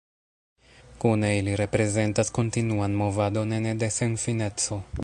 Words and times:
Kune, 1.03 1.29
ili 1.41 1.53
reprezentas 1.61 2.33
kontinuan 2.39 2.97
movadon 3.03 3.57
ene 3.61 3.77
de 3.85 3.93
senfineco. 4.01 4.83